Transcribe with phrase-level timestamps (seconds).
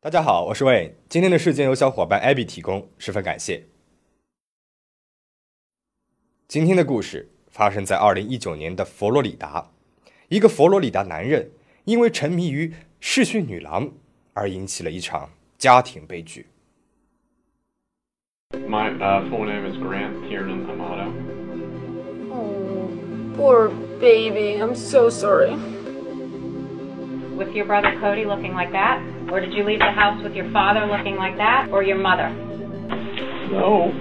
[0.00, 0.98] 大家好，我是魏。
[1.08, 3.66] 今天的事件由小伙伴 Abby 提供，十分感谢。
[6.46, 9.72] 今天的故事发生在二零一九年的佛罗里达，
[10.28, 11.50] 一个佛罗里达男人
[11.84, 13.94] 因为沉迷于视讯女郎
[14.34, 16.48] 而引起了一场家庭悲剧。
[18.68, 18.92] My
[19.30, 20.83] full name is Grant Tiernan Amato.
[23.34, 23.68] Oh, poor
[24.00, 24.60] baby.
[24.60, 25.54] I'm so sorry.
[27.36, 29.00] With your brother Cody looking like that?
[29.30, 31.68] Or did you leave the house with your father looking like that?
[31.70, 32.30] Or your mother?
[33.50, 33.92] No.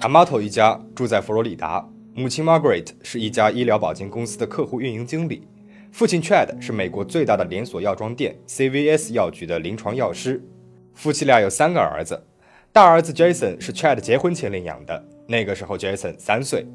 [0.00, 5.48] Amato 一家住在佛罗里达，母亲 Margaret 是一家医疗保健公司的客户运营经理，
[5.90, 10.42] 父亲 Chad 是美国最大的连锁药妆店 CVS 药局的临床药师。
[10.92, 12.22] 夫妻俩有三个儿子，
[12.72, 16.66] 大儿子 Jason 是 Chad 结婚前领养的，那个时候 Jason 三岁。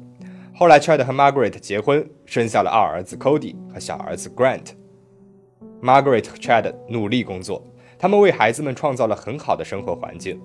[0.54, 4.72] 后来 Chad 和 Margaret 结婚，生下了二儿子 Cody 和小儿子 Grant。
[5.80, 7.66] Margaret 和 Chad 努力工作，
[7.98, 10.40] 他们为孩子们创造了很好的生活环境。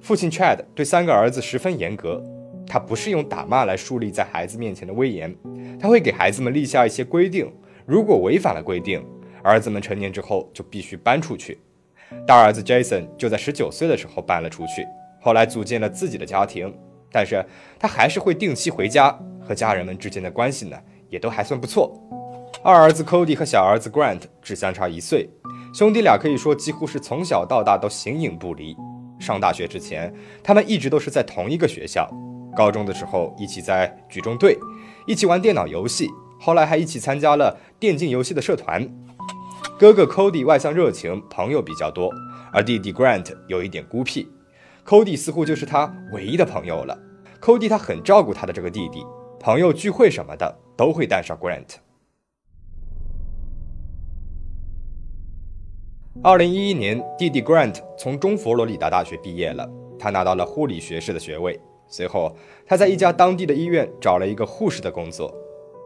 [0.00, 2.22] 父亲 Chad 对三个儿子十分严格，
[2.66, 5.36] 他不是用打骂来树立在孩子面前的威严，
[5.78, 7.52] 他会给孩子们立下一些规定，
[7.84, 9.04] 如果违反了规定，
[9.42, 11.58] 儿子们成年之后就必须搬出去。
[12.26, 14.86] 大儿子 Jason 就在十九岁的时候搬了出去，
[15.20, 16.74] 后来组建了自己的家庭，
[17.12, 17.44] 但是
[17.78, 19.18] 他还是会定期回家。
[19.42, 20.76] 和家人们之间的关系呢，
[21.08, 21.92] 也都还算不错。
[22.62, 25.28] 二儿子 Cody 和小儿子 Grant 只相差一岁，
[25.74, 28.76] 兄弟俩可以说几乎是从小到大都形影不离。
[29.18, 32.08] 上大学之前，他们一直都是在同一个学校。
[32.56, 34.56] 高中的时候一起在举重队，
[35.06, 36.08] 一起玩电脑游戏，
[36.38, 38.88] 后来还一起参加了电竞游戏的社团。
[39.80, 42.08] 哥哥 Cody 外向热情，朋友比较多，
[42.52, 44.28] 而弟弟 Grant 有一点孤僻。
[44.86, 46.98] Cody 似乎就是他唯一的朋友了。
[47.40, 49.04] Cody 他很照顾他的这个弟弟。
[49.38, 51.76] 朋友聚会什么的都会带上 Grant。
[56.22, 59.66] 二零一一年，弟弟 Grant 从中佛罗里达大学毕业了，
[59.98, 61.58] 他拿到了护理学士的学位。
[61.88, 62.36] 随后，
[62.66, 65.34] 他在一家当地的医院找了一个护士的工作。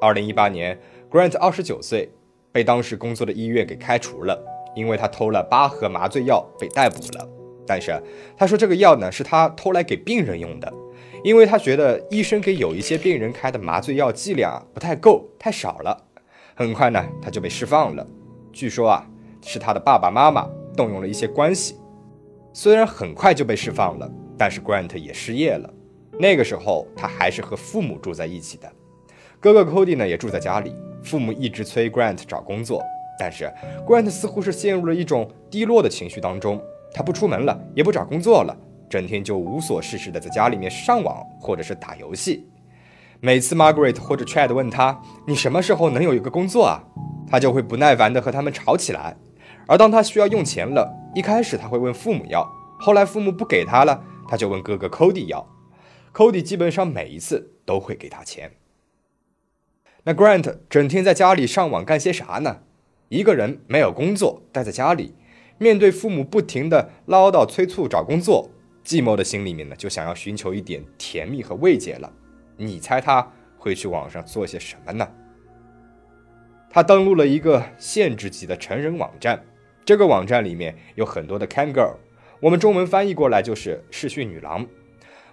[0.01, 0.77] 二零一八年
[1.09, 2.11] ，Grant 二十九岁，
[2.51, 4.37] 被当时工作的医院给开除了，
[4.75, 7.44] 因为他偷了八盒麻醉药被逮捕了。
[7.67, 8.01] 但是
[8.37, 10.73] 他说这个药呢是他偷来给病人用的。
[11.23, 15.97] 因为他觉得医生给有一些病人开的麻醉药剂量啊不太够，太少了。
[16.55, 18.07] 很快呢，他就被释放了。
[18.53, 19.07] 据说啊，
[19.41, 21.77] 是他的爸爸妈妈动用了一些关系。
[22.53, 25.73] 虽然很快就被释放了，但是 Grant 也失业了。
[26.19, 28.71] 那个时候他还是和父母住在一起的。
[29.41, 30.75] 哥哥 Cody 呢也住在家里。
[31.03, 32.83] 父母一直催 Grant 找工作，
[33.19, 33.51] 但是
[33.87, 36.63] Grant 似乎是陷入了一种低落的情绪当中。
[36.95, 38.57] 他不出门了，也不找工作了。
[38.89, 42.49] 整天就无所事事的在家里面上网或者是打游戏。
[43.21, 46.85] 每次 Margaret 或者 Chad 问他：“你什么时候能有一个工作啊？”
[47.29, 49.17] 他就会不耐烦的和他们吵起来。
[49.67, 55.49] 而当他需要用钱了，一开始他会问父母要，后来父母不给他了，他就问哥哥 Cody 要。
[56.13, 58.53] Cody 基本上每一次都会给他钱。
[60.05, 62.59] 那 Grant 整天在家里上网干些啥呢？
[63.09, 65.15] 一个人没有工作，待在家里，
[65.59, 68.51] 面对父母不停的唠叨催促找工作。
[68.85, 72.13] 寂寞的心里面呢，就想要寻求一点甜蜜和慰藉了。
[72.59, 75.09] 你猜他会去网上做些什么呢？
[76.69, 79.43] 他登录了一个限制级的成人网站，
[79.87, 81.95] 这个网站里面有很多的 cam girl，
[82.41, 84.67] 我们中文翻译过来就是视讯女郎。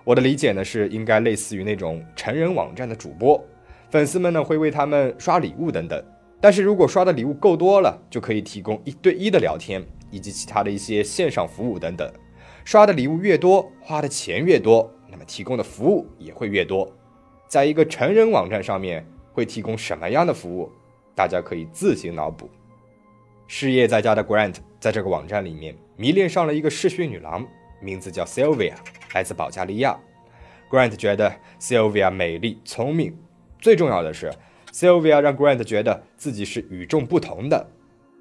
[0.03, 3.43] 我的理解呢是应该类似于那种成人网站的主播，
[3.89, 6.01] 粉丝们呢会为他们刷礼物等等。
[6.39, 12.13] 但是如果刷的礼物够多了，就可以提供一对一的聊天以及其他的一些线上服务等等。
[12.63, 16.88] 刷的礼物越多，花的钱越多，那么提供的服务也会越多。
[17.47, 20.72] 在一个成人网站上面会提供什么样的服务？
[21.16, 22.49] 大家可以自行脑补。
[23.47, 27.45] 失业在家的 Grant 在这个网站里面迷恋上了一个嗜血女郎，
[27.81, 28.75] 名字叫 Sylvia，
[29.13, 29.99] 来自保加利亚。
[30.69, 33.17] Grant 觉得 Sylvia 美丽聪明，
[33.59, 34.31] 最重要的是
[34.72, 37.67] Sylvia 让 Grant 觉得自己是与众不同的。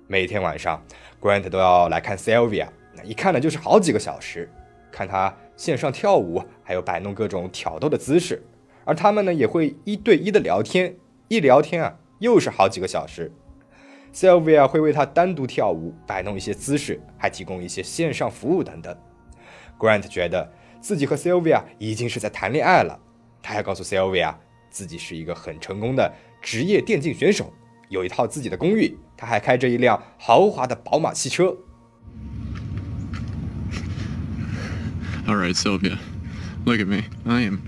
[0.08, 0.84] 每天晚上
[1.20, 2.69] ，Grant 都要来看 Sylvia。
[2.94, 4.50] 那一看呢，就是好几个小时，
[4.90, 8.43] 看他线上跳舞，还有摆弄各种挑逗的姿势，
[8.84, 10.96] 而他们呢也会一对一的聊天，
[11.28, 13.32] 一聊天啊又是好几个小时。
[14.12, 18.96] Sylvia 会为他单独跳舞，摆弄一些姿势，还提供一些线上服务等等。
[19.78, 22.99] Grant 觉得自己和 Sylvia 已经是在谈恋爱了，
[23.40, 24.34] 他还告诉 Sylvia
[24.69, 26.12] 自己是一个很成功的
[26.43, 27.52] 职业电竞选手，
[27.88, 31.56] 有一套自己的公寓，他还开着一辆豪华的宝马汽车。
[35.27, 35.97] All right, Sylvia.
[36.65, 37.03] Look at me.
[37.25, 37.62] I am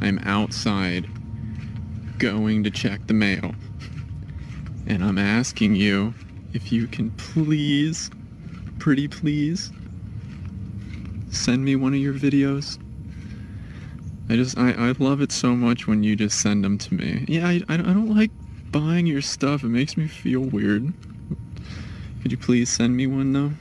[0.00, 1.06] I'm outside
[2.18, 3.54] going to check the mail.
[4.86, 6.14] And I'm asking you
[6.52, 8.10] if you can please,
[8.78, 9.70] pretty please,
[11.30, 12.78] send me one of your videos.
[14.28, 17.24] I just, I, I love it so much when you just send them to me.
[17.28, 18.30] Yeah, I, I, I don't like
[18.75, 19.63] buying your stuff.
[19.63, 20.91] It makes me feel weird.
[22.21, 23.51] Could you please send me one though?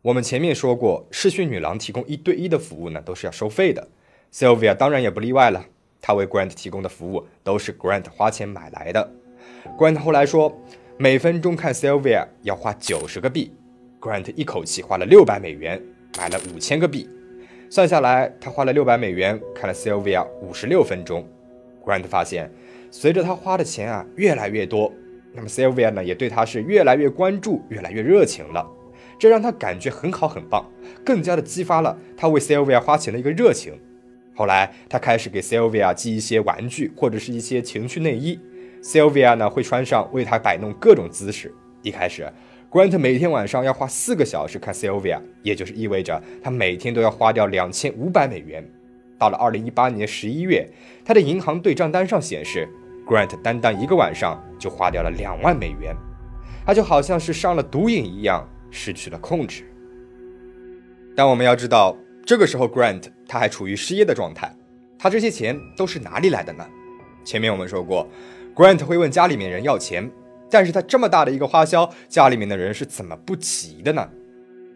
[0.00, 3.88] 我们前面说过，视讯女郎提供一对一的服务呢，都是要收费的。
[4.32, 5.66] Sylvia 当然也不例外了，
[6.00, 9.12] 她为 Grant 提供的服务都是 Grant 花钱买来的。
[9.76, 10.56] Grant 后来说，
[10.98, 13.52] 每分钟看 Sylvia 要花九十个币。
[14.00, 15.82] Grant 一口气花了六百美元，
[16.16, 17.08] 买了五千个币。
[17.68, 21.28] 算下来，他花了六百美元看了 Sylvia 五十六分钟。
[21.84, 22.50] Grant 发现，
[22.94, 24.92] 随着他花的钱啊越来越多，
[25.34, 28.64] 那么 Sylvia 呢也对他是越来越关注，越来越热情了。
[29.18, 30.70] 这让他感觉很好很棒，
[31.02, 33.72] 更加的激发了他为 Sylvia 花钱的一个热情。
[34.34, 38.38] 后来，他开始给 Sylvia 寄一些玩具或者是一些情趣内衣
[38.82, 41.52] ，Sylvia 呢会穿上，为他摆弄各种姿势。
[41.80, 42.30] 一开始。
[42.70, 48.66] Grant 每天晚上要花四个小时看 Sylvia，也就是意味着他每天都要花掉两千五百美元。
[49.18, 50.66] 到了二零一八年十一月，
[51.04, 52.66] 他的银行对账单上显示
[53.06, 55.96] ，Grant 单单一个晚上就花掉了两万美元。
[56.64, 59.64] 他就好像是上了毒瘾一样，失去了控制。
[61.16, 64.54] 但我们要知道，这个时候 Grant 他还处于失业的状态，
[64.98, 66.66] 他这些钱都是哪里来的呢？
[67.24, 68.08] 前面我们说过
[68.54, 70.10] ，Grant 会问家里面人要钱。
[70.50, 74.06] 但是他这么大的一个花销，家里面的人是怎么不起疑的呢？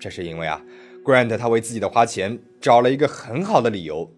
[0.00, 0.60] 这是因为啊
[1.04, 4.10] ，Grant 他为自己的花钱找了一个很好的理由。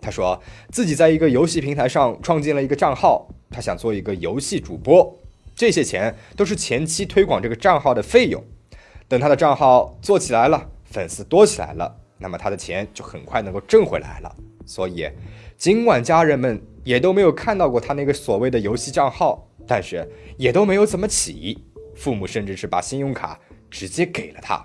[0.00, 0.40] 他说
[0.70, 5.18] 自己在一个游戏平台上创建了一个账号，他想做一个游戏主播，
[5.54, 8.42] 这些钱都是前期推广这个账号的费用。
[9.08, 14.34] 等他的账号做起来了，粉丝多起来了，那么他的钱就很快能够挣回来了。
[14.64, 15.08] 所以，
[15.56, 19.42] 尽管家人们也都没有看到过他那个所谓的游戏账号。
[19.68, 21.58] 但是也都没有怎么起，
[21.96, 24.64] 父母甚至是把信用卡直接给了他。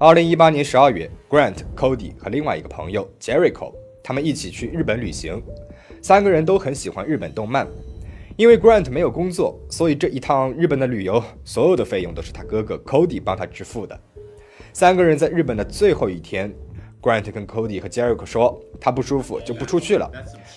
[0.00, 5.42] 二零一八年十二月，Grant、Cody 和另外一个朋友 Jericho 他们一起去日本旅行，
[6.00, 7.66] 三个人都很喜欢日本动漫。
[8.36, 14.00] 因为 Grant 没有工作，所以这一趟日本的旅游所有的费用都是他哥哥 Cody 帮他支付的。
[14.72, 16.54] 三个人在日本的最后一天。
[17.02, 20.08] Grant 跟 Cody 和 Jericho 说，他不舒服就不出去了。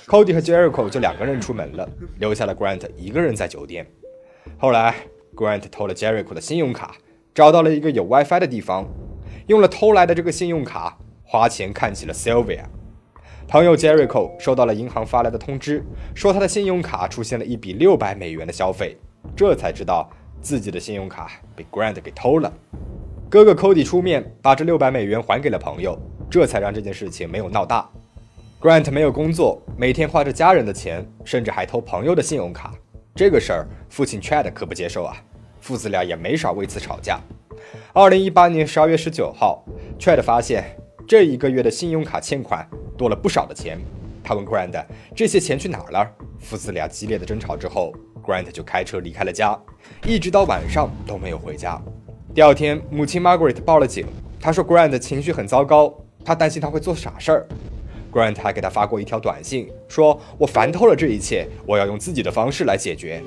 [0.06, 1.90] Cody 和 Jericho 就两个人出门了，
[2.20, 3.88] 留下了 Grant 一个人在酒店。
[4.60, 4.96] 后来
[5.36, 6.96] ，Grant 偷了 Jericho 的信用卡，
[7.34, 8.88] 找到了一个有 WiFi 的地方，
[9.52, 12.64] 用了偷来的这个信用卡花钱看起了 Sylvia。
[13.50, 15.84] 朋友 Jericho 收到了银行发来的通知，
[16.16, 18.98] 说他的信用卡出现了一笔六百美元的消费，
[19.36, 20.10] 这才知道
[20.42, 22.52] 自己的信用卡被 Grant 给偷了。
[23.30, 26.00] 哥哥 Cody 出面把这六百美元还给了朋友。
[26.30, 27.86] 这才让这件事情没有闹大。
[28.62, 32.74] Grant 没有工作，每天花着家人的钱，甚至还偷朋友的信用卡。
[33.14, 35.14] 这个事儿，父亲 Chad 可不接受啊，
[35.60, 37.20] 父子俩也没少为此吵架。
[37.94, 39.66] 二零一八年十二月十九号
[40.00, 40.64] ，Chad 发现
[41.06, 42.66] 这一个月的信用卡欠款
[42.98, 43.78] 多了不少的钱。
[44.24, 44.82] 他问 Grant
[45.14, 46.10] 这些钱去哪儿了？
[46.40, 47.94] 父子俩激烈的争吵之后
[48.24, 49.60] ，Grant 就开车离开了家，
[50.06, 51.82] 一直到晚上都没有回家。
[52.34, 54.08] 第二天，母亲 Margaret 报了警，
[54.40, 55.94] 她说 Grant 情绪很糟糕。
[56.24, 57.48] 他担心他会做傻事儿
[58.10, 63.22] ，Grant 还给他发过一条短信，说：“我烦透了这一切，我要用自己的方式来解决。”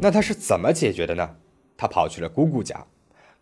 [0.00, 1.30] 那他是怎么解决的呢？
[1.76, 2.84] 他跑去了姑姑家，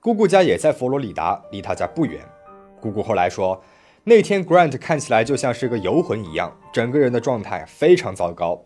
[0.04, 2.20] 姑姑家也在佛罗里达，离他家不远。
[2.78, 3.58] 姑姑后来说，
[4.02, 8.62] 那天 Grant 看起来就像是个游魂一样，整个人的状态非常糟糕。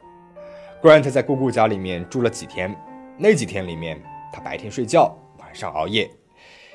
[0.83, 2.77] Grant 在姑姑家里面住了几天，
[3.17, 4.03] 那几天里面，
[4.33, 6.11] 他白天睡觉，晚上熬夜。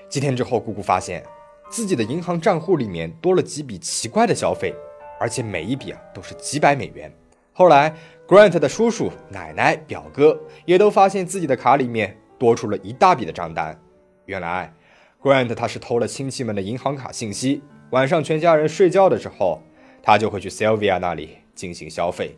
[0.08, 1.22] 几天之后，姑姑发现。
[1.70, 4.74] 自己的银行账户里面多了几笔奇怪的消费，
[5.20, 7.12] 而且每一笔啊都是几百美元。
[7.52, 7.94] 后来
[8.26, 13.78] ，Grant 的叔叔、奶奶、表哥也都发现自己的卡里面多出了一大笔的账单。
[14.26, 14.74] 原来
[15.22, 17.62] ，Grant 他是偷了亲戚们的银行卡信息，
[17.92, 19.62] 晚上全家人睡觉的时候，
[20.02, 22.38] 他就会去 Sylvia 那里进行消费。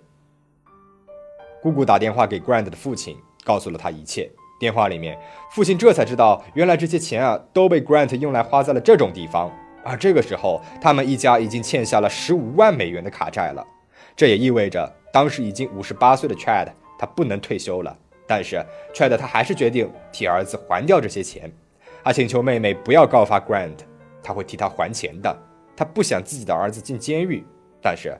[1.61, 4.31] 姑姑打电话给 Grant 的父亲，告诉了他一切。
[4.59, 5.17] 电话里面，
[5.51, 9.51] 父亲这才知道，原来这些钱啊都被 Grant 用来花在了这种地方。
[9.83, 13.63] 而这个时候，他们一家已经欠下了十五万美元的卡债了。
[14.15, 17.95] 这也意味着，当时已经五十八岁的 Chad 他不能退休了。
[18.25, 21.51] 但是 Chad 他还是决定替儿子还掉这些钱。
[22.05, 23.79] 他请求妹妹不要告发 Grant，
[24.21, 25.35] 他会替他还钱的。
[25.75, 27.43] 他不想自己的儿子进监狱，
[27.81, 28.15] 但是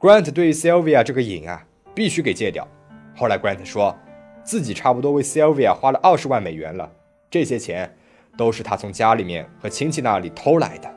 [0.00, 1.62] Grant 对 Sylvia 这个瘾啊，
[1.94, 2.66] 必须给戒掉。
[3.14, 3.94] 后来 Grant 说，
[4.42, 6.90] 自己差不多为 Sylvia 花了二十万美元了，
[7.28, 7.94] 这些钱
[8.34, 10.90] 都是他从家里面和亲戚那里偷来的。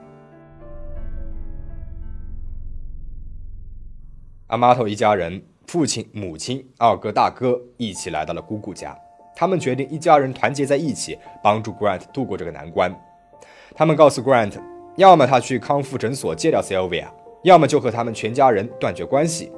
[4.47, 8.97] 阿玛托一家人，父亲、母亲、二哥、大哥一起来到了姑姑家。
[9.35, 12.93] 他们决定一家人团结在一起，帮助 Grant 度过这个难关。
[13.73, 14.53] 他们告诉 Grant，
[14.97, 17.05] 要么他去康复诊所戒掉 Sylvia，
[17.43, 19.51] 要么就和他们全家人断绝关系。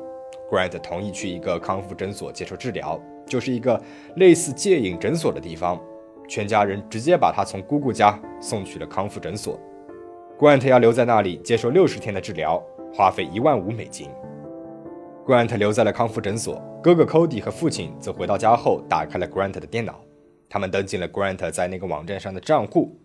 [0.52, 3.82] Grant 同意去一个康复诊所接受治疗，就是一个
[4.18, 5.80] 类似戒瘾诊所的地方。
[6.28, 9.60] 全家人直接把他从姑姑家送去了康复诊所。
[10.40, 12.64] Grant 要留在那里接受六十天的治疗，
[12.94, 14.10] 花费一万五美金。
[15.26, 20.02] Grant 留在了康复诊所，哥哥 Cody 和父亲则回到家后打开了 Grant 的电脑，
[20.50, 23.00] 他们登进了 Grant 在那个网站上的账户，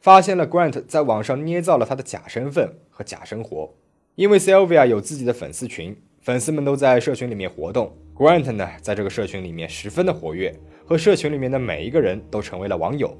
[0.00, 3.74] 发现了 Grant 在网上捏造了他的假身份和假生活。
[4.14, 10.54] 因为 Sylvia 有自己的粉丝群，粉丝们都在社群里面活动，Grant 呢在这个社群里面十分的活跃，
[10.86, 13.12] 和社群里面的每一个人都成为了网友。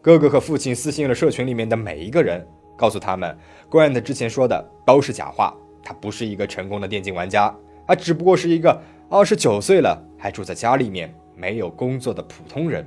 [0.00, 2.46] 哥哥和父亲私信了社群里面的每一个人，
[2.78, 3.36] 告诉他们
[3.70, 7.54] Grant 之前说的都是假话，他不是一个成功的电竞玩家。
[7.86, 12.84] 他只不过是一个二十九岁了还住在家里面没有工作的普通人。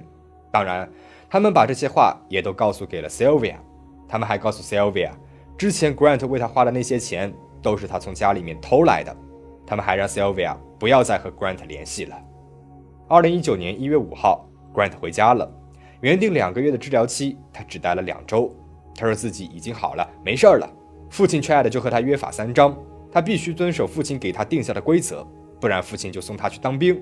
[0.52, 0.90] 当然，
[1.30, 3.56] 他们把这些话也都告诉给了 Sylvia。
[4.08, 5.12] 他们还告诉 Sylvia，
[5.58, 9.16] 之前 Grant 为他花的那些钱都是他从家里面偷来的。
[9.66, 12.18] 他们还让 Sylvia 不要再和 Grant 联系了。
[13.08, 15.52] 二零一九年一月五号，Grant 回家了。
[16.02, 18.50] 原定两个月的治疗期，他只待了两周。
[18.96, 20.70] 他说自己已经好了，没事儿了。
[21.10, 22.76] 父亲 Chad 就和他约法三章。
[23.18, 25.28] 他必须遵守父亲给他定下的规则，
[25.60, 27.02] 不然父亲就送他去当兵。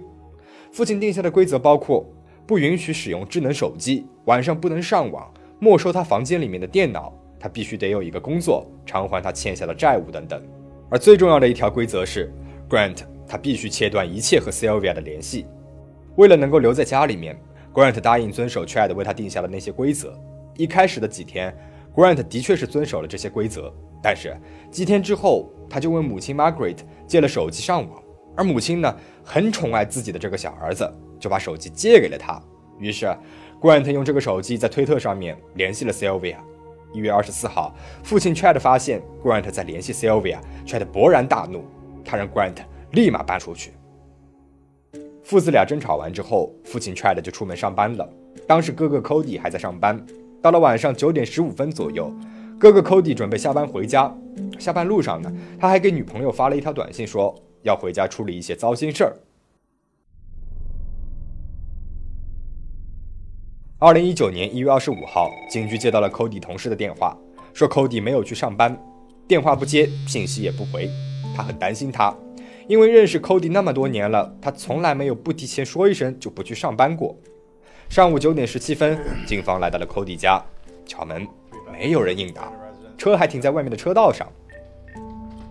[0.72, 2.10] 父亲定下的规则包括
[2.48, 5.30] 不允许使用智能手机，晚上不能上网，
[5.60, 10.42] 没收他房间里面的电脑，他必须得有一个工作偿还他欠下的债务等等。
[10.90, 12.34] 而最重要的一条规则是
[12.70, 15.46] ，Grant 他必须切断一切和 Sylvia 的联系。
[16.16, 17.38] 为了能够留在家里面
[17.74, 20.18] ，Grant 答应遵守 Chad 为他定下的那些规则。
[20.56, 21.54] 一开始的几天
[21.96, 23.74] ，Grant 的确是遵守了这些规则。
[24.04, 24.38] 但是
[24.70, 28.04] 几天之后，他就问母亲 Margaret 借了手机上网，
[28.36, 30.88] 而母亲呢，很宠爱自己的这个小儿子，
[31.20, 32.40] 就把手机借给了他。
[32.78, 33.08] 于是
[33.60, 36.36] ，Grant 用这个手机在推特上面联系了 Sylvia。
[36.94, 37.74] 一月二十四号，
[38.04, 41.64] 父亲 Chad 发现 Grant 在联系 Sylvia，Chad 勃然大怒，
[42.04, 42.58] 他让 Grant
[42.92, 43.72] 立马搬出去。
[45.24, 48.08] 父子俩争吵完之后，父亲 Chad 就出门上班了。
[48.46, 50.06] 当时哥哥 Cody 还在上班。
[50.46, 52.14] 到了晚上九点十五分左右。
[52.60, 54.16] 哥哥 Cody 准备下班回家，
[54.60, 57.34] 下班路上呢，他还给女朋友发了一条短信，说
[57.64, 59.18] 要回家处理一些糟心事儿。
[63.80, 67.18] 二零一九年一月二十五号，警局接到了 Cody 同事的电话，
[67.52, 68.80] 说 Cody 没有去上班，
[69.28, 70.88] 电话不接，信息也不回，
[71.36, 72.16] 他很担心他，
[72.68, 77.18] 因为认识 Cody 那么多年了，他从来没有不提前说一声就不去上班过。
[77.90, 80.44] 上午九点十七分，警方来到了 Cody 家，
[80.86, 81.26] 敲门。
[81.72, 82.52] 没有人应答，
[82.98, 84.28] 车还停在外面的车道上。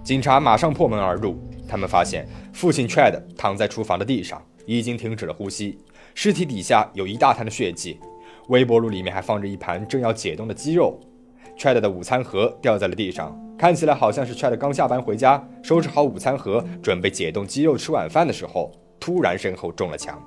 [0.03, 5.79] 警察马上破门而入，他们发现父亲 Chad 躺在厨房的地上，已经停止了呼吸，
[6.14, 7.99] 尸体底下有一大滩的血迹，
[8.49, 10.99] 微波炉里面还放着一盘正要解冻的鸡肉。
[11.57, 20.21] Chad 的午餐盒掉在了地上，看起来好像是 Chad 刚下班回家，收拾好午餐盒，准备解冻鸡肉吃晚饭的时候，突然身后中了枪。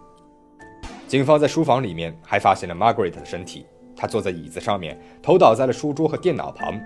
[1.07, 3.65] 警方在书房里面还发现了 Margaret 的身体。
[3.95, 6.77] 她坐在椅子上面，头倒在了书桌和电脑旁。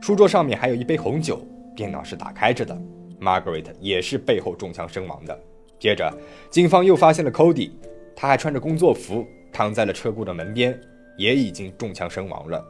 [0.00, 1.40] 书桌上面还有一杯红酒，
[1.74, 2.78] 电脑是打开着的。
[3.18, 5.38] Margaret 也是背后中枪身亡的。
[5.78, 6.12] 接着，
[6.50, 7.70] 警方又发现了 Cody，
[8.14, 10.78] 他还穿着工作服躺在了车库的门边，
[11.16, 12.62] 也已经中枪身亡了。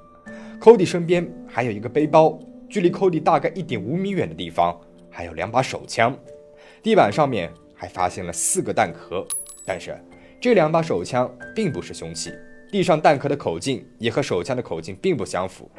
[0.60, 4.78] Cody 身边还有一个背包，距离 Cody 大概一点五米远的地方
[5.10, 6.16] 还有两把手枪。
[6.80, 9.26] 地板上面还发现了四个弹壳，
[9.66, 9.98] 但是
[10.42, 12.34] 这两把手枪并不是凶器。
[12.68, 15.70] 地上弹壳的口径也和手枪的口径并不相符，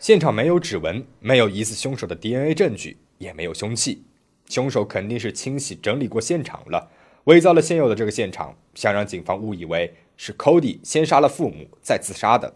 [0.00, 4.02] 现场没有指纹，没有疑似凶手的 DNA 证据，也没有凶器，
[4.48, 6.90] 凶手肯定是清洗整理过现场了，
[7.26, 12.52] 伪造了现有的这个现场，想让警方误以为是 Cody 先杀了父母再自杀的。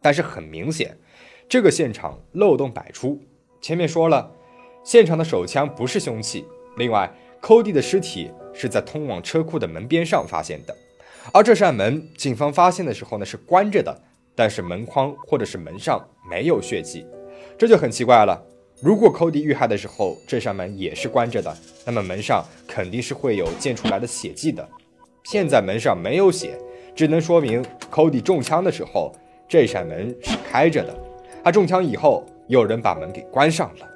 [0.00, 0.96] 但是很明显，
[1.48, 3.20] 这个现场漏洞百出。
[3.60, 4.30] 前面说了，
[4.84, 6.44] 现场的手枪不是凶器，
[6.76, 10.76] 另外，Cody 的尸体是在通往车库的门边上发现的。
[11.32, 13.96] 而这扇门，警方发现的时候呢是关着的，
[14.34, 17.06] 但是门框或者是门上没有血迹，
[17.56, 18.42] 这就很奇怪了。
[18.80, 24.68] 如果 Cody 遇害的时候这扇门也是关着的，那么门上肯定是会有溅出来的血迹的。
[25.24, 26.58] 现在门上没有血，
[26.96, 29.14] 只能说明 Cody 中枪的时候
[29.48, 30.94] 这扇门是开着的。
[31.44, 33.86] 他中枪以后，有人把门给关上了。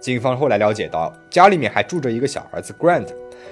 [0.00, 3.08] 警方后来了解到，家里面还住着一个小儿子 Grant，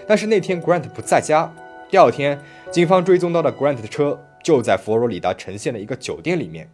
[0.07, 1.53] 但是那天 Grant 不在家。
[1.89, 2.39] 第二天，
[2.71, 6.69] 警方追踪到了 Grant 的车，就在佛罗里达城县的一个酒店里面。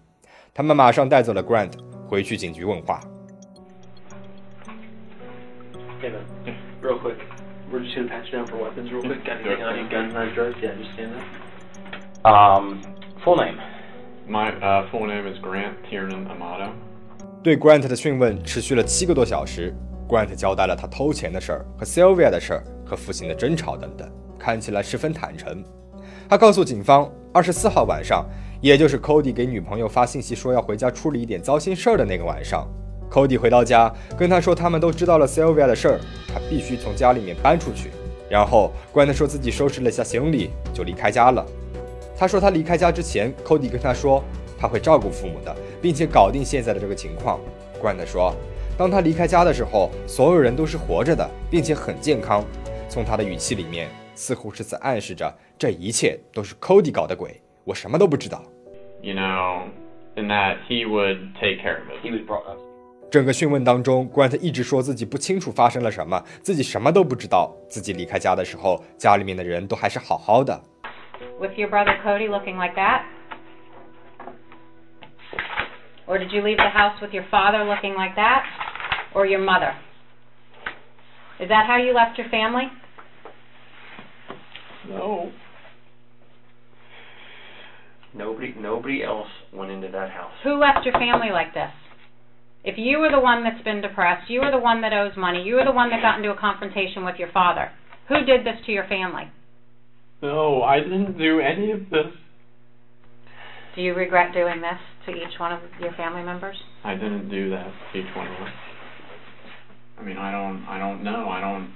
[0.54, 1.72] 他们马上带走了 Grant，
[2.06, 3.00] 回去警局问话。
[6.82, 7.16] Real quick,
[7.72, 9.24] we're just gonna patch down for weapons real quick.
[9.24, 9.88] Got anything on you?
[9.88, 10.56] Guns, knives, drugs?
[10.60, 11.12] Yeah, just stand
[12.24, 12.60] up.
[12.60, 12.80] Um,
[13.24, 13.58] full name.
[14.28, 16.72] My uh, full name is Grant Tiernan Amato.
[17.42, 19.74] 对 Grant 的讯问持续了七个多小时。
[20.08, 24.08] Grant 交代了他偷钱的事儿和 Sylvia 的事儿和父亲的争吵等等，
[24.38, 25.64] 看起来十分坦诚。
[26.28, 28.24] 他告诉警方，二十四号晚上，
[28.60, 32.68] 也就是 Cody 给女朋友发信息说要回家处理一点糟心事儿的那个晚上
[33.10, 37.90] ，Cody 回到家跟他说他们都知道了 Sylvia 的事儿，他必须从家里面搬出去。
[38.28, 41.44] 然后 Grant 说自己收拾了一下行李就离开家了。
[42.16, 44.22] 他说他离开家之前，Cody 跟他说
[44.62, 45.52] 他会照顾父母的，
[45.82, 47.40] 并且搞定现在的这个情况。
[47.82, 48.32] Grant 说。
[48.78, 52.42] 当他离开家的时候，所有人都是活着的，并且很健康。
[52.88, 58.42] 从他的语气里面，似乎是在暗示着这一切都是 Cody 搞的鬼，我什么都不知道。
[59.02, 59.64] You know,
[60.16, 62.02] and that he would take care of it.
[62.02, 62.58] He was brought up.
[63.10, 67.54] 整个讯问当中，Grant 一直说自己不清楚发生了什么，自己什么都不知道。
[67.68, 70.58] 自己离开家的时候，家里面的人都还是好好的。
[71.38, 73.02] With your brother Cody looking like that?
[76.06, 78.44] Or did you leave the house with your father looking like that?
[79.14, 79.74] Or your mother?
[81.40, 82.64] Is that how you left your family?
[84.88, 85.32] No.
[88.14, 90.32] Nobody, nobody else went into that house.
[90.44, 91.70] Who left your family like this?
[92.64, 95.42] If you were the one that's been depressed, you were the one that owes money,
[95.42, 97.70] you were the one that got into a confrontation with your father,
[98.08, 99.24] who did this to your family?
[100.20, 102.12] No, I didn't do any of this.
[103.74, 106.56] Do you regret doing this to each one of your family members?
[106.82, 108.48] I didn't do that to each one of them.
[109.98, 111.28] I mean, I don't, I don't know.
[111.28, 111.68] I don't.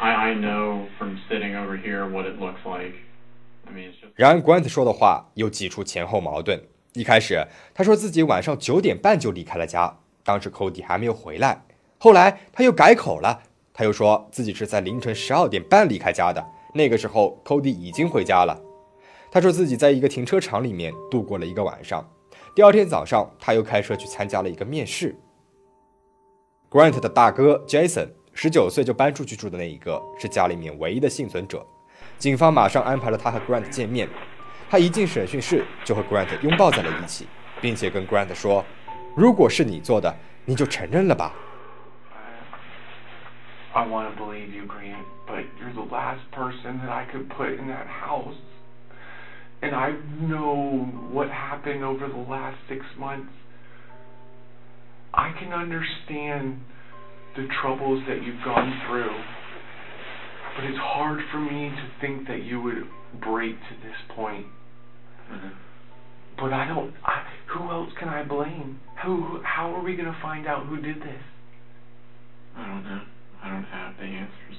[0.00, 2.94] I I know from sitting over here what it looks like.
[3.68, 4.12] I mean, it's just.
[4.16, 6.60] 然而，Grant 说的话有几处前后矛盾。
[6.94, 11.62] 一开始，他说自己晚上九点半就离开了家，当时 Cody 还没有回来。
[11.98, 18.60] 后来他又改口了，他又说自己是在凌晨十二点半离开家的，那个时候 Cody 已经回家了。
[19.30, 22.10] 他说自己在一个停车场里面度过了一个晚上，
[22.54, 25.14] 第二天早上他又开车去参加了一个面试。
[26.68, 31.64] Grant 的大哥 Jason 十九岁就搬出去住的那一个，是家里面唯一的幸存者。
[32.18, 34.08] 警方马上安排了他和 Grant 见面。
[34.68, 37.26] 他一进审讯室就和 Grant 拥抱在了一起，
[37.60, 38.64] 并且跟 Grant 说
[39.16, 41.34] ：“如果是你做的，你就承认了吧。”
[43.72, 47.50] I want to believe you, Grant, but you're the last person that I could put
[47.50, 48.36] in that house.
[49.62, 53.32] And I know what happened over the last six months.
[55.12, 56.60] I can understand
[57.36, 59.14] the troubles that you've gone through.
[60.56, 62.84] But it's hard for me to think that you would
[63.20, 64.46] break to this point.
[65.30, 65.48] Mm-hmm.
[66.36, 66.94] But I don't.
[67.04, 68.80] I, who else can I blame?
[69.04, 69.40] Who?
[69.44, 71.22] How are we gonna find out who did this?
[72.56, 73.02] I don't know.
[73.42, 74.56] I don't have the answers.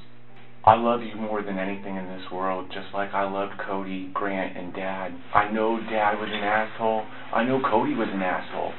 [0.64, 4.56] I love you more than anything in this world, just like I loved Cody, Grant,
[4.56, 5.12] and Dad.
[5.34, 7.04] I know Dad was an asshole.
[7.34, 8.72] I know Cody was an asshole.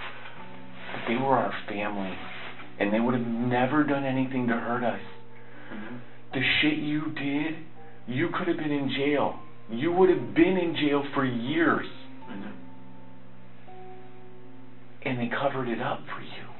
[0.92, 2.14] But they were our family,
[2.78, 5.00] and they would have never done anything to hurt us.
[5.72, 5.96] Mm-hmm.
[6.34, 7.64] The shit you did,
[8.06, 9.40] you could have been in jail.
[9.68, 11.86] You would have been in jail for years.
[12.28, 12.52] Know.
[15.04, 16.51] And they covered it up for you.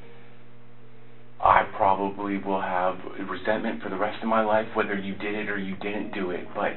[1.42, 2.98] I probably will have
[3.30, 6.32] resentment for the rest of my life, whether you did it or you didn't do
[6.32, 6.74] it, but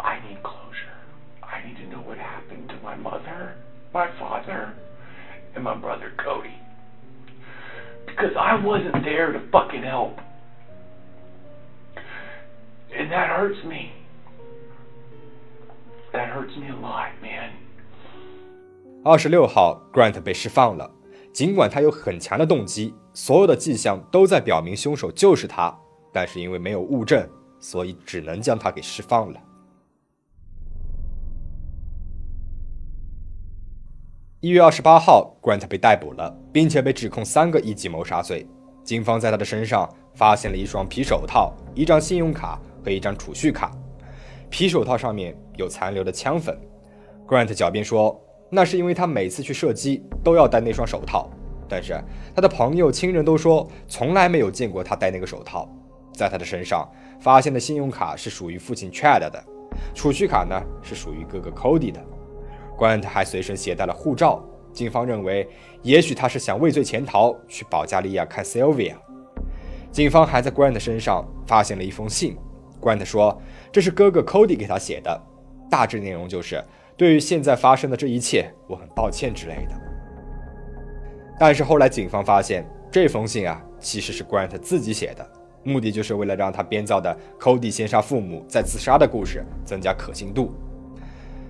[0.00, 0.96] I need closure.
[1.42, 3.54] I need to know what happened to my mother,
[3.92, 4.74] my father,
[5.54, 6.58] and my brother Cody.
[8.06, 10.18] Because I wasn't there to fucking help.
[12.96, 13.92] And that hurts me.
[16.12, 17.52] That hurts me a lot, man.
[19.04, 20.90] 二十六号，Grant 被释放了。
[21.39, 25.73] 尽管他有很强的动机，所有的迹象都在表明凶手就是他，
[26.11, 27.25] 但是因为没有物证，
[27.61, 29.39] 所以只能将他给释放了。
[34.41, 38.45] 一月二十八号，Grant 被逮捕了，并且被指控三个一级谋杀罪。
[38.83, 43.71] 警方在他的身上发现了一双皮手套、一张信用卡和一张储蓄卡。
[44.49, 46.59] 皮手套上面有残留的枪粉。
[47.25, 51.29] Grant 狡辩说，那是因为他每次去射击都要戴那双手套，
[51.67, 51.99] 但是
[52.35, 55.69] 他的朋友、亲人都说从来没有见过他戴那个手套。
[56.11, 56.85] 在他的身上
[57.21, 59.43] 发现的信用卡是属于父亲 Chad 的，
[59.95, 62.01] 储蓄卡呢是属于哥哥 Cody 的。
[62.77, 64.43] Grant 还随身携带了护照。
[64.73, 65.47] 警方认为，
[65.81, 68.95] 也许他是想畏罪潜逃，去保加利亚看 Sylvia。
[69.91, 72.37] 警方还在 Grant 身上发现了一封信。
[72.81, 75.21] Grant 说，这是哥哥 Cody 给他写的，
[75.69, 76.63] 大致内容就是
[76.99, 79.81] 对于现在发生的这一切，我很抱歉之类的。
[81.39, 85.25] 但是后来警方发现，这封信啊，其实是 Grant 自己写的，
[85.63, 90.53] 目的就是为了让他编造的 Cody 先杀父母再自杀的故事增加可信度。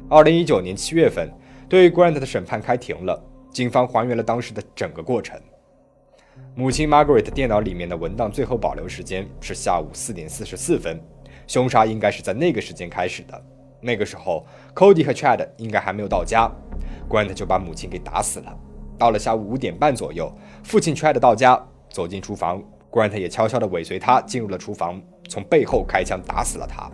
[0.08, 1.28] 二零一九年七月份，
[1.68, 5.36] 对于 Grant 的审判开庭了，警方还原了当时的整个过程。
[6.54, 11.02] 母亲 Margaret 电脑里面的文档最后保留时间是下午四点四十四分，
[11.48, 13.44] 凶杀应该是在那个时间开始的。
[13.82, 16.52] 那个时候，Cody 和 Chad 应该还没有到家
[17.10, 18.58] ，Grant 就把母亲给打死了。
[18.98, 20.32] 到了下午五点半左右，
[20.64, 22.62] 父亲 Chad 到家，走进厨房
[22.92, 26.90] ，Grant 也悄悄地尾随他进入了厨房，从背后开枪打死了他。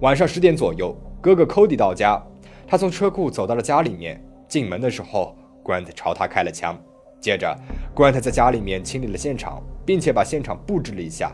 [0.00, 2.22] 晚上十点左右，哥哥 Cody 到家，
[2.66, 6.78] 他从车库走到了家里面，进门的时候，Grant 朝他开了枪。
[7.20, 7.56] 接着
[7.94, 11.32] ，Grant 在家里面清理了现场，并且把现场布置了一下。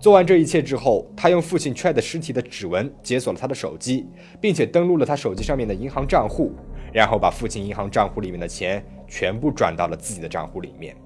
[0.00, 4.06] 做完这一切之后，他用父亲 Chad 尸体的指纹解锁了他的手机，
[4.40, 6.52] 并且登录了他手机上面的银行账户，
[6.90, 10.96] 然后把父亲银行账户里面的钱全部转到了自己的账户里面。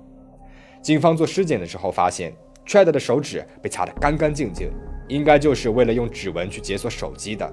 [0.81, 2.33] 警方做尸检的时候发现
[2.65, 4.71] ，Chad 的手指被擦得干干净净，
[5.09, 7.53] 应该就是为了用指纹去解锁手机的。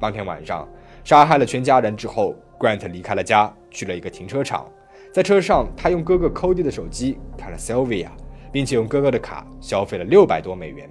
[0.00, 0.68] 当天晚上，
[1.04, 4.68] 杀害了全家人之后，Grant 离开了家，去了一个停车场，
[5.12, 8.08] 在车上，他用哥哥 Cody 的手机看了 Sylvia。
[8.52, 10.90] 并且用哥哥的卡消费了六百多美元。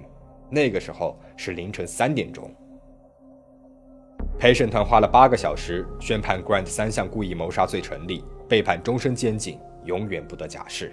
[0.50, 2.52] 那个时候是凌晨三点钟。
[4.38, 10.92] 陪审团花了八个小时宣判 Grant 三项故意谋杀罪成立，被判终身监禁，永远不得假释。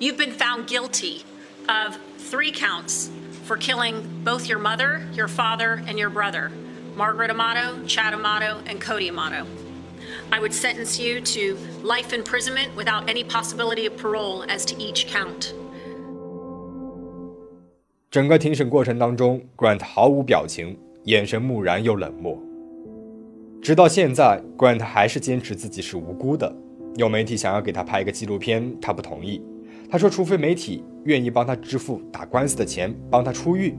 [0.00, 1.22] You've been found guilty
[1.66, 1.96] of
[2.30, 3.08] three counts
[3.46, 6.50] for killing both your mother, your father, and your brother,
[6.96, 9.46] Margaret Amato, Chad Amato, and Cody Amato.
[10.30, 15.06] I would sentence you to life imprisonment without any possibility of parole as to each
[15.06, 15.54] count.
[18.14, 22.38] 整个庭审过程当中，Grant 毫无表情，眼神木然又冷漠。
[23.60, 26.54] 直到现在，Grant 还是坚持自己是无辜的。
[26.94, 29.42] 有媒体想要给他拍一个纪录片，他不同意。
[29.90, 33.76] 他说，除非媒体愿意帮他支付打官司的钱，帮他出狱。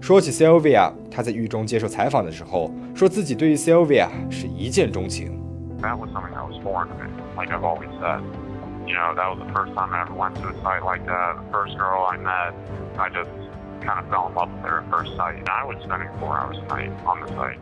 [0.00, 5.40] 说起 Sylvia，他在狱中接受采访的时候，说自己对于 Sylvia 是一见钟情。
[5.80, 7.08] That was something that was foreign to me.
[7.40, 8.22] Like I've always said,
[8.88, 11.36] you know, that was the first time I ever went to a site like that.
[11.36, 12.54] The first girl I met,
[12.98, 13.30] I just
[13.82, 15.36] kind of fell in love with her at first sight.
[15.36, 17.58] And I was spending four hours a night on the site.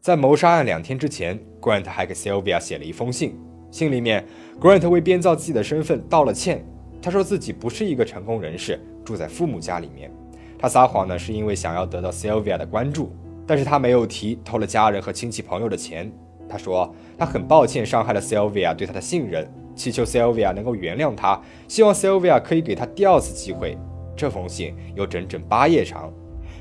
[0.00, 3.38] 在谋杀案两天之前，Grant 还给 Sylvia 写了一封信。
[3.70, 4.24] 信里面
[4.60, 6.64] ，Grant 为编造自己的身份道了歉。
[7.02, 10.10] 他说自己不是一个成功人士，住在父母家里面。
[10.58, 13.12] 他撒谎呢，是因为想要得到 Sylvia 的关注，
[13.46, 16.10] 但是他没有提偷了家人和亲戚朋友的钱。
[16.48, 23.76] 他说他很抱歉伤害了 Sylvia 对他的信任，祈求 Sylvia 能够原谅他，希望 Sylvia 可以给他第二次机会。
[24.16, 26.12] 这封信有整整八页长，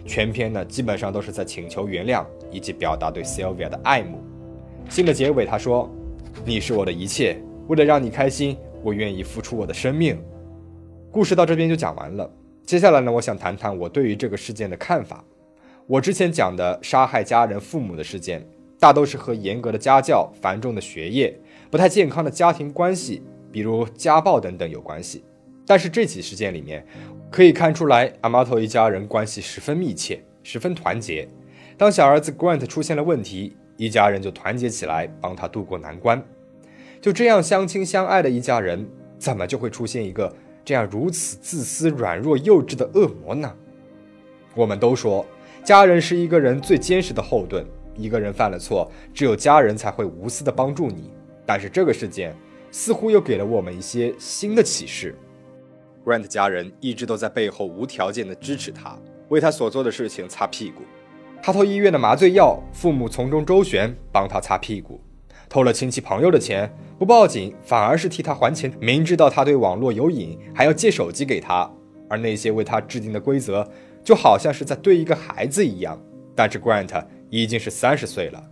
[0.06, 4.22] 全篇呢基本上都是在请求原谅以及表达对 Sylvia 的爱慕。
[4.90, 5.90] 信的结尾他说
[6.46, 7.38] ：“你是我的一切，
[7.68, 10.22] 为了让你开心，我愿意付出我的生命。”
[11.12, 12.30] 故事到这边就讲完了。
[12.66, 15.24] 接下来呢，我想谈谈我对于这个事件的看法。
[15.86, 18.46] 我之前讲的杀害家人父母的事件，
[18.80, 21.38] 大都是和严格的家教、繁重的学业、
[21.70, 25.24] 不太健康的家庭关系，比如家暴等等有关系。
[25.66, 26.86] 但是这起事件里面，
[27.34, 31.28] 可以看出来阿玛托一家人关系十分密切，十分团结。
[31.76, 36.24] 当小儿子 Grant 出现了问题，一家人就团结起来帮他渡过难关。
[37.02, 40.32] 就这样相亲相爱的一家人，怎么就会出现一个
[40.64, 43.52] 这样如此自私、软弱、幼稚的恶魔呢？
[44.54, 45.26] 我们都说，
[45.64, 47.66] 家人是一个人最坚实的后盾。
[47.96, 51.10] 一个人犯了错，只有家人才会无私的帮助你。
[51.48, 52.36] 但是这个事件
[52.70, 55.16] 似乎又给了我们一些新的启示。
[56.04, 58.98] Grant 家人一直都在背后无条件的支持他，
[59.30, 60.82] 为他所做的事情擦屁股。
[61.42, 65.00] 他偷医院的麻醉药，父母从中周旋，帮他擦屁股；
[65.50, 68.72] 偷了亲戚朋友的钱，不报警，反而是替他还钱。
[68.80, 71.70] 明知道他对网络有瘾，还要借手机给他。
[72.10, 73.68] 而那些为他制定的规则，
[74.04, 76.00] 就好像是在对一个孩子一样。
[76.36, 78.44] 但是 Grant 已经是三十岁了，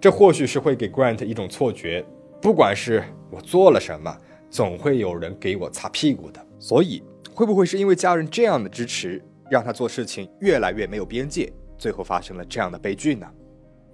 [0.00, 2.04] 这或许是会给 Grant 一种错觉：
[2.40, 4.16] 不管是我做了什么，
[4.50, 6.44] 总会有人给我擦屁股的。
[6.58, 7.02] 所以，
[7.34, 13.26] 会不会是因为家人这样的支持，让他做事情越来越没有边界，最后发生了这样的悲剧呢？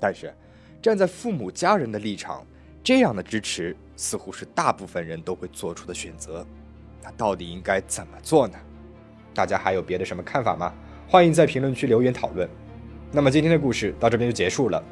[0.00, 0.35] 但是，
[0.81, 2.46] 站在父母家人的立场，
[2.83, 6.46] 这样的支持似乎是大部分人都会做出的选择。
[7.03, 8.59] 那到底应该怎么做呢？
[9.35, 10.72] 大家还有别的什么看法吗？
[11.07, 12.48] 欢迎在评论区留言讨论。
[13.12, 14.83] 那么今天的故事到这边就结束了，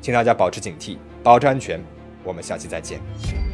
[0.00, 1.78] 请大家保持警惕，保持安全。
[2.24, 3.51] 我们下期再见。